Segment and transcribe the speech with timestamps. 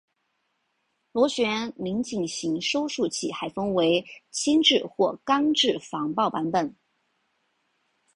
[1.11, 6.75] 螺旋拧紧型收束器还分为铅制或钢制防爆版本。